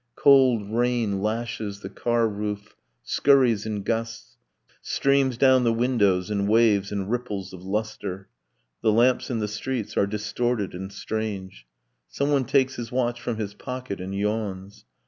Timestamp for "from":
13.21-13.37